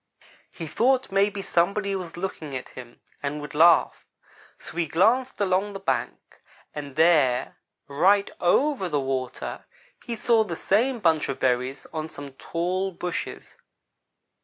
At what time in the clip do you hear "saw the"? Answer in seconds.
10.15-10.55